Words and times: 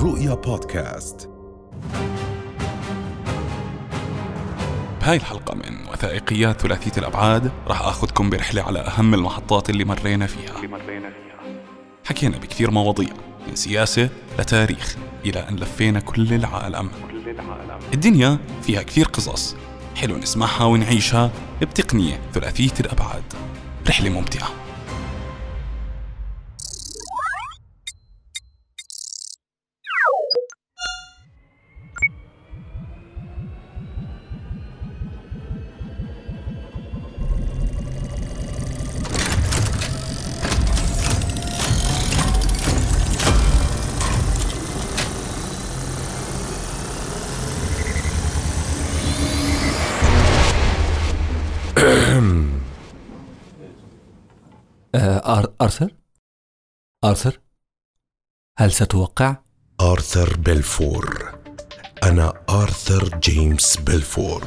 رؤيا 0.00 0.34
بودكاست. 0.34 1.30
بهاي 5.00 5.16
الحلقة 5.16 5.54
من 5.54 5.88
وثائقيات 5.92 6.60
ثلاثية 6.60 6.92
الأبعاد. 6.98 7.52
راح 7.66 7.80
أخذكم 7.80 8.30
برحلة 8.30 8.62
على 8.62 8.78
أهم 8.78 9.14
المحطات 9.14 9.70
اللي 9.70 9.84
مرينا 9.84 10.26
فيها. 10.26 10.54
حكينا 12.04 12.38
بكثير 12.38 12.70
مواضيع 12.70 13.08
من 13.48 13.54
سياسة 13.54 14.08
لتاريخ 14.38 14.96
إلى 15.24 15.48
أن 15.48 15.56
لفينا 15.56 16.00
كل 16.00 16.34
العالم. 16.34 16.90
الدنيا 17.94 18.38
فيها 18.62 18.82
كثير 18.82 19.06
قصص 19.06 19.56
حلو 19.96 20.16
نسمعها 20.16 20.64
ونعيشها 20.64 21.30
بتقنية 21.62 22.20
ثلاثية 22.32 22.74
الأبعاد. 22.80 23.24
رحلة 23.88 24.10
ممتعة. 24.10 24.48
آر- 55.36 55.52
آرثر؟ 55.60 55.90
آرثر؟ 57.04 57.40
هل 58.58 58.72
ستوقع؟ 58.72 59.36
آرثر 59.80 60.36
بلفور 60.36 61.34
أنا 62.02 62.32
آرثر 62.50 63.18
جيمس 63.18 63.76
بلفور 63.76 64.44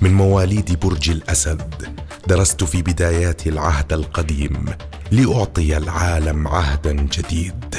من 0.00 0.14
مواليد 0.14 0.80
برج 0.80 1.10
الأسد 1.10 1.98
درست 2.26 2.64
في 2.64 2.82
بدايات 2.82 3.46
العهد 3.46 3.92
القديم 3.92 4.66
لأعطي 5.10 5.76
العالم 5.76 6.48
عهدا 6.48 6.92
جديد 6.92 7.74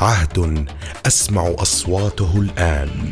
عهد 0.00 0.66
أسمع 1.06 1.54
أصواته 1.58 2.36
الآن 2.40 3.10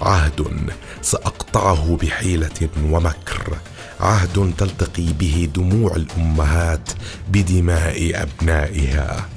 عهد 0.00 0.70
سأقطعه 1.02 1.96
بحيلة 2.02 2.68
ومكر 2.82 3.58
عهد 4.04 4.54
تلتقي 4.58 5.12
به 5.12 5.48
دموع 5.54 5.96
الأمهات 5.96 6.90
بدماء 7.32 8.22
أبنائها 8.22 9.28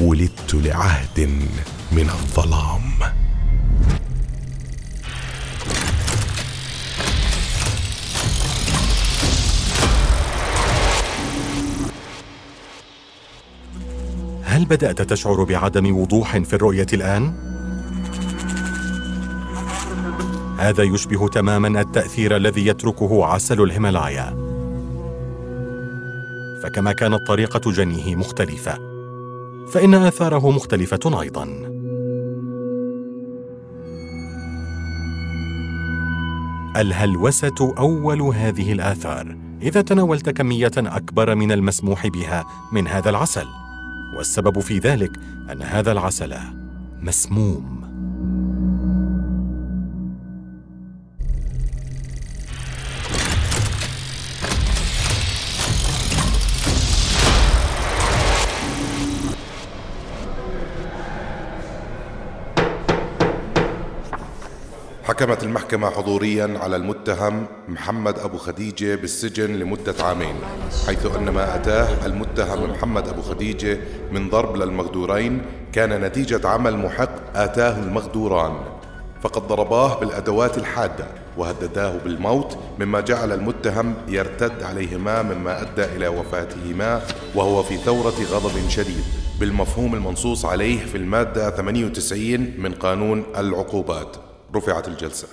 ولدت 0.00 0.54
لعهد 0.54 1.20
من 1.92 2.10
الظلام 2.10 2.82
هل 14.44 14.64
بدأت 14.64 15.02
تشعر 15.02 15.44
بعدم 15.44 15.96
وضوح 15.96 16.38
في 16.38 16.52
الرؤية 16.52 16.86
الآن؟ 16.92 17.51
هذا 20.62 20.82
يشبه 20.82 21.28
تماما 21.28 21.80
التأثير 21.80 22.36
الذي 22.36 22.66
يتركه 22.66 23.26
عسل 23.26 23.62
الهيمالايا. 23.62 24.36
فكما 26.62 26.92
كانت 26.92 27.26
طريقة 27.26 27.70
جنيه 27.70 28.16
مختلفة، 28.16 28.78
فإن 29.72 29.94
آثاره 29.94 30.50
مختلفة 30.50 31.20
أيضا. 31.20 31.44
الهلوسة 36.76 37.74
أول 37.78 38.22
هذه 38.22 38.72
الآثار 38.72 39.36
إذا 39.62 39.80
تناولت 39.80 40.30
كمية 40.30 40.72
أكبر 40.76 41.34
من 41.34 41.52
المسموح 41.52 42.06
بها 42.06 42.44
من 42.72 42.88
هذا 42.88 43.10
العسل. 43.10 43.46
والسبب 44.16 44.60
في 44.60 44.78
ذلك 44.78 45.10
أن 45.52 45.62
هذا 45.62 45.92
العسل 45.92 46.34
مسموم 47.02 47.81
حكمت 65.22 65.44
المحكمة 65.44 65.90
حضوريا 65.90 66.58
على 66.62 66.76
المتهم 66.76 67.46
محمد 67.68 68.18
أبو 68.18 68.38
خديجة 68.38 68.94
بالسجن 68.94 69.50
لمدة 69.56 69.94
عامين 70.00 70.34
حيث 70.86 71.06
أن 71.16 71.28
ما 71.30 71.56
أتاه 71.56 72.06
المتهم 72.06 72.70
محمد 72.70 73.08
أبو 73.08 73.22
خديجة 73.22 73.78
من 74.12 74.30
ضرب 74.30 74.56
للمغدورين 74.56 75.42
كان 75.72 76.00
نتيجة 76.00 76.48
عمل 76.48 76.76
محق 76.76 77.10
آتاه 77.34 77.78
المغدوران. 77.78 78.52
فقد 79.22 79.42
ضرباه 79.42 80.00
بالأدوات 80.00 80.58
الحادة 80.58 81.06
وهدداه 81.36 81.98
بالموت 81.98 82.58
مما 82.80 83.00
جعل 83.00 83.32
المتهم 83.32 83.94
يرتد 84.08 84.62
عليهما 84.62 85.22
مما 85.22 85.62
أدى 85.62 85.84
إلى 85.84 86.08
وفاتهما 86.08 87.02
وهو 87.34 87.62
في 87.62 87.76
ثورة 87.76 88.24
غضب 88.30 88.68
شديد 88.68 89.04
بالمفهوم 89.40 89.94
المنصوص 89.94 90.44
عليه 90.44 90.78
في 90.86 90.96
المادة 90.96 91.50
98 91.50 92.54
من 92.58 92.72
قانون 92.72 93.24
العقوبات. 93.36 94.31
رفعت 94.54 94.88
الجلسة. 94.88 95.28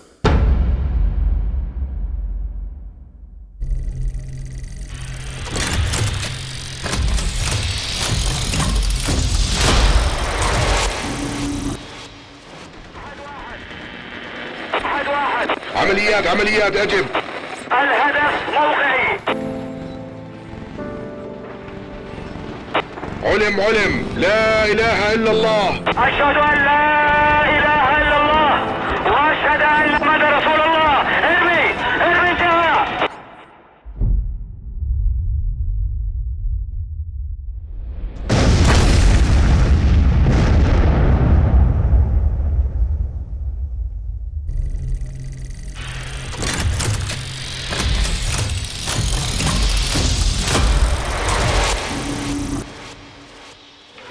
عمليات 15.75 16.27
عمليات 16.27 16.75
أجب. 16.75 17.05
الهدف 17.71 18.49
موقعي. 18.53 19.19
علم 23.23 23.61
علم. 23.61 24.15
لا 24.17 24.65
إله 24.65 25.13
إلا 25.13 25.31
الله. 25.31 25.69
أشهد 25.89 26.37
أن 26.37 26.65
لا 26.65 27.08
وأشهد 29.49 29.61
أن 29.61 29.91
محمد 29.91 30.21
رسول 30.21 30.61
الله. 30.61 31.01
ارمي 31.29 31.73
ارمي 32.01 32.29
انتهى 32.31 32.69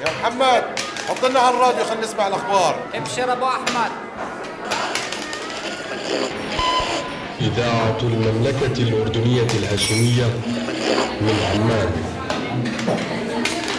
يا 0.00 0.10
محمد 0.20 0.64
حط 1.08 1.24
لنا 1.24 1.40
على 1.40 1.56
الراديو 1.56 1.84
خلينا 1.84 2.02
نسمع 2.02 2.26
الأخبار. 2.26 2.76
ابشر 2.94 3.32
أبو 3.32 3.46
أحمد. 3.46 3.90
إذاعة 7.40 7.98
المملكة 8.02 8.82
الأردنية 8.82 9.46
الهاشمية 9.58 10.26
من 11.20 11.36
عمان. 11.52 11.92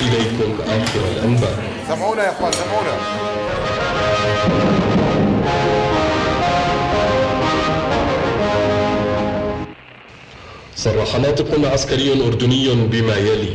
إليكم 0.01 0.51
آخر 0.61 0.99
الأنباء. 1.15 1.63
سمعونا 1.87 2.23
يا 2.23 2.31
إخوان 2.31 2.51
سمعونا. 2.51 2.93
صرح 10.75 11.15
ناطق 11.15 11.71
عسكري 11.73 12.27
أردني 12.27 12.73
بما 12.73 13.15
يلي. 13.15 13.53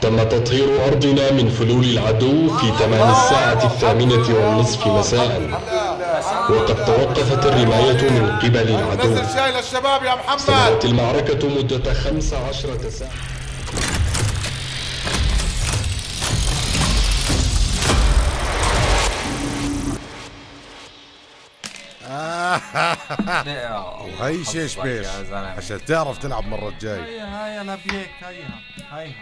تم 0.00 0.22
تطهير 0.22 0.68
أرضنا 0.86 1.32
من 1.32 1.48
فلول 1.48 1.84
العدو 1.84 2.56
في 2.56 2.70
تمام 2.78 3.10
الساعة 3.10 3.64
الثامنة 3.64 4.26
والنصف 4.34 4.86
مساء. 4.86 5.60
وقد 6.50 6.84
توقفت 6.84 7.46
الرماية 7.46 8.10
من 8.10 8.38
قبل 8.38 8.68
العدو. 8.68 9.16
شاي 9.34 9.52
للشباب 9.52 10.02
يا 10.02 10.14
محمد. 10.14 10.38
استمرت 10.38 10.84
المعركة 10.84 11.48
مدة 11.48 11.94
خمس 11.94 12.34
عشرة 12.34 12.90
ساعة. 12.90 13.10
هاي 24.20 24.44
شيش 24.44 24.76
بيش. 24.78 25.06
عشان 25.32 25.84
تعرف 25.84 26.18
تلعب 26.18 26.46
مرة 26.46 26.68
الجاي 26.68 27.00
هيا 27.00 27.46
هيا 27.46 27.62
لبيك 27.62 28.10
هيا 28.20 28.48
هيا. 28.90 29.14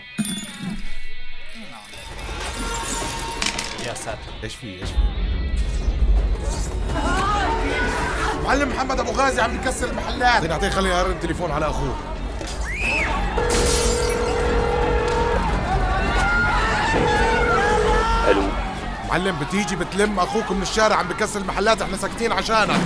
يا 3.87 3.95
ساتر 3.95 4.19
إيش 4.45 4.55
في 4.55 4.67
إيش 4.67 4.91
في؟ 4.91 5.30
معلم 8.45 8.69
محمد 8.69 9.01
ابو 9.01 9.11
غازي 9.11 9.41
عم 9.41 9.57
بكسر 9.57 9.91
المحلات. 9.91 10.23
اعطيني 10.23 10.53
اعطيني 10.53 10.73
خليني 10.73 11.01
ارد 11.01 11.21
تليفون 11.21 11.51
على 11.51 11.67
اخوه. 11.67 11.95
ألو. 18.29 18.43
معلم 19.09 19.37
بتيجي 19.39 19.77
بتلم 19.77 20.19
أخوك 20.19 20.51
من 20.51 20.63
الشارع 20.63 20.97
عم 20.97 21.09
بكسر 21.09 21.41
المحلات 21.41 21.83
إحنا 21.83 21.97
ساكتين 21.97 22.33
عشانك. 22.33 22.81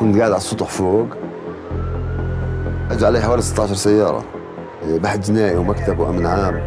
كنت 0.00 0.18
قاعد 0.18 0.30
على 0.30 0.36
السطح 0.36 0.66
فوق. 0.66 1.06
اجى 2.90 3.06
علي 3.06 3.20
حوالي 3.20 3.42
16 3.42 3.74
سيارة. 3.74 4.24
إيه، 4.82 4.98
بحث 4.98 5.30
جنائي 5.30 5.56
ومكتب 5.56 5.98
وأمن 5.98 6.26
عام. 6.26 6.60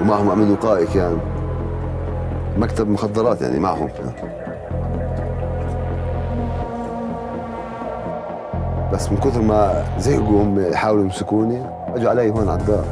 ومعهم 0.00 0.30
أمن 0.30 0.50
وقائي 0.50 0.86
كان. 0.86 1.18
مكتب 2.58 2.88
مخدرات 2.88 3.42
يعني 3.42 3.58
معهم. 3.58 3.88
كان 3.88 4.12
بس 8.92 9.12
من 9.12 9.16
كثر 9.16 9.42
ما 9.42 9.84
زهقوا 9.98 10.42
هم 10.42 10.60
يحاولوا 10.60 11.04
يمسكوني 11.04 11.62
أجوا 11.94 12.10
علي 12.10 12.30
هون 12.30 12.48
على 12.48 12.60
الدار. 12.60 12.84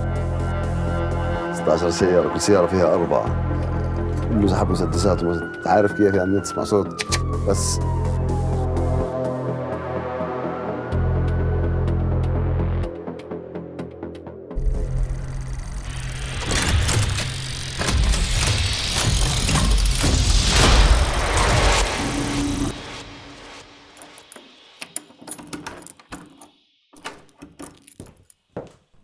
16 1.52 1.90
سيارة 1.90 2.28
كل 2.28 2.40
سيارة 2.40 2.66
فيها 2.66 2.94
أربعة. 2.94 3.24
كله 4.28 4.46
سحب 4.46 4.70
مسدسات 4.70 5.20
عارف 5.66 5.92
كيف 5.92 6.14
يعني 6.14 6.40
تسمع 6.40 6.64
صوت. 6.64 7.04
بس 7.48 7.80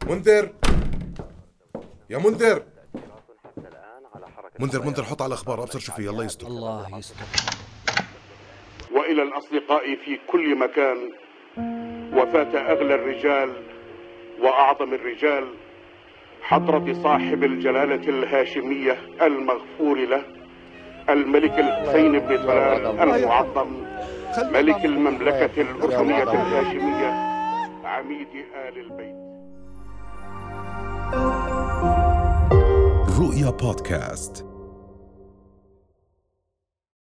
منذر. 0.08 0.52
يا 2.10 2.18
منذر. 2.18 2.62
منذر 4.58 4.82
منذر 4.82 5.04
حط 5.04 5.22
على 5.22 5.28
الأخبار 5.28 5.62
أبصر 5.62 5.78
شو 5.78 5.92
في 5.92 6.10
الله 6.10 6.24
يستر. 6.24 6.46
الله 6.46 6.98
يستر. 6.98 7.16
وإلى 8.92 9.22
الأصدقاء 9.22 9.96
في 10.04 10.18
كل 10.26 10.58
مكان 10.58 11.12
وفاه 12.14 12.72
أغلى 12.72 12.94
الرجال 12.94 13.52
وأعظم 14.40 14.94
الرجال 14.94 15.44
حضرة 16.42 17.02
صاحب 17.02 17.44
الجلالة 17.44 18.08
الهاشمية 18.08 18.98
المغفور 19.22 19.98
له 19.98 20.22
الملك 21.08 21.58
الحسين 21.58 22.18
بن 22.18 22.36
طلال 22.36 23.00
المعظم 23.00 23.84
ملك 24.52 24.84
المملكة 24.84 25.60
الأردنية 25.62 26.22
الهاشمية 26.22 27.08
عميد 27.84 28.28
آل 28.54 28.78
البيت. 28.78 29.25
رؤيا 33.18 33.50
بودكاست. 33.50 34.45